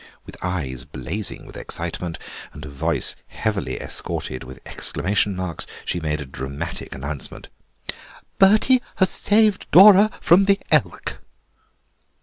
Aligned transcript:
With 0.25 0.35
eyes 0.41 0.83
blazing 0.83 1.45
with 1.45 1.55
excitement 1.55 2.17
and 2.53 2.65
a 2.65 2.69
voice 2.69 3.15
heavily 3.27 3.79
escorted 3.79 4.43
with 4.43 4.59
exclamation 4.65 5.35
marks 5.35 5.67
she 5.85 5.99
made 5.99 6.19
a 6.19 6.25
dramatic 6.25 6.95
announcement. 6.95 7.49
"Bertie 8.39 8.81
has 8.95 9.11
saved 9.11 9.67
Dora 9.69 10.09
from 10.19 10.45
the 10.45 10.59
elk!" 10.71 11.19